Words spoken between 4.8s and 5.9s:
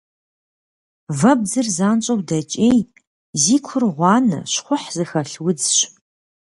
зыхэлъ удзщ.